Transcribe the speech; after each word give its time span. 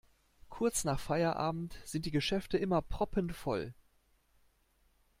Kurz 0.49 0.83
nach 0.83 0.99
Feierabend 0.99 1.77
sind 1.85 2.07
die 2.07 2.11
Geschäfte 2.11 2.57
immer 2.57 2.81
proppenvoll. 2.81 3.75